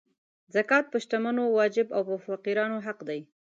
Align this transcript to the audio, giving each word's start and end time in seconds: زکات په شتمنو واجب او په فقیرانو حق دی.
زکات 0.55 0.85
په 0.89 0.97
شتمنو 1.03 1.43
واجب 1.57 1.87
او 1.97 2.01
په 2.09 2.15
فقیرانو 2.25 2.77
حق 2.85 2.99
دی. 3.09 3.21